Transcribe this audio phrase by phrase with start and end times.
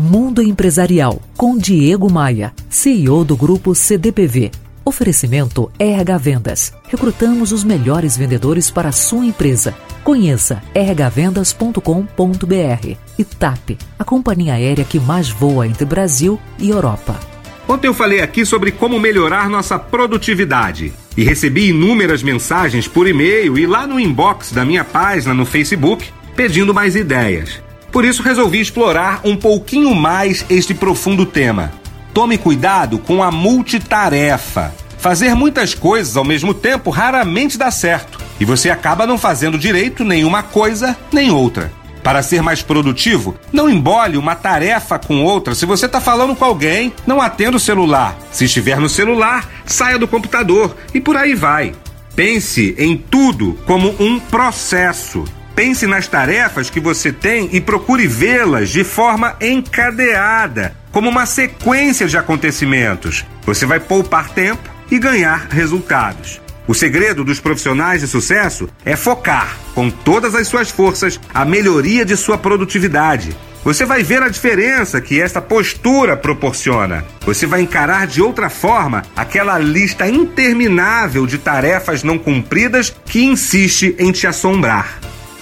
[0.00, 4.50] Mundo Empresarial com Diego Maia, CEO do grupo CDPV.
[4.82, 6.72] Oferecimento RH Vendas.
[6.88, 9.74] Recrutamos os melhores vendedores para a sua empresa.
[10.02, 17.20] Conheça rhvendas.com.br e TAP, a companhia aérea que mais voa entre Brasil e Europa.
[17.68, 23.58] Ontem eu falei aqui sobre como melhorar nossa produtividade e recebi inúmeras mensagens por e-mail
[23.58, 27.60] e lá no inbox da minha página no Facebook pedindo mais ideias.
[27.92, 31.72] Por isso resolvi explorar um pouquinho mais este profundo tema.
[32.14, 34.72] Tome cuidado com a multitarefa.
[34.98, 40.04] Fazer muitas coisas ao mesmo tempo raramente dá certo e você acaba não fazendo direito
[40.04, 41.72] nenhuma coisa nem outra.
[42.02, 45.54] Para ser mais produtivo, não embole uma tarefa com outra.
[45.54, 48.16] Se você está falando com alguém, não atenda o celular.
[48.30, 51.74] Se estiver no celular, saia do computador e por aí vai.
[52.14, 55.24] Pense em tudo como um processo.
[55.54, 62.06] Pense nas tarefas que você tem e procure vê-las de forma encadeada, como uma sequência
[62.06, 63.24] de acontecimentos.
[63.44, 66.40] Você vai poupar tempo e ganhar resultados.
[66.66, 72.04] O segredo dos profissionais de sucesso é focar com todas as suas forças a melhoria
[72.04, 73.36] de sua produtividade.
[73.62, 77.04] Você vai ver a diferença que esta postura proporciona.
[77.26, 83.94] Você vai encarar de outra forma aquela lista interminável de tarefas não cumpridas que insiste
[83.98, 84.98] em te assombrar.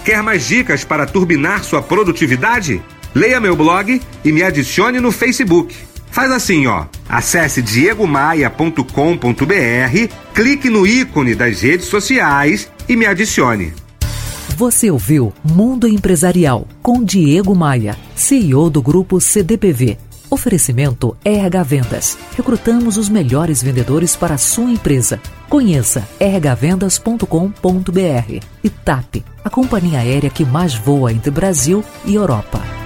[0.09, 2.81] Quer mais dicas para turbinar sua produtividade?
[3.13, 5.75] Leia meu blog e me adicione no Facebook.
[6.09, 6.85] Faz assim, ó.
[7.07, 13.71] Acesse diegomaia.com.br, clique no ícone das redes sociais e me adicione.
[14.57, 20.08] Você ouviu Mundo Empresarial com Diego Maia, CEO do grupo CDPV.
[20.29, 22.17] Oferecimento RH Vendas.
[22.35, 25.19] Recrutamos os melhores vendedores para a sua empresa.
[25.49, 27.25] Conheça rhvendas.com.br
[28.63, 32.78] e TAP, a companhia aérea que mais voa entre Brasil e Europa.